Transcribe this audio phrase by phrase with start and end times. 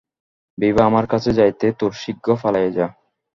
[0.57, 2.87] বিভা, আমার কাছ হইতে তােরা শীঘ্র পালাইয়া যা!